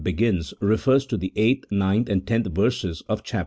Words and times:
begins, 0.03 0.51
refers 0.59 1.05
to 1.05 1.15
the 1.15 1.31
8th, 1.35 1.65
9th, 1.71 2.09
and 2.09 2.25
10th 2.25 2.47
verses 2.55 3.03
of 3.07 3.21
chap. 3.21 3.39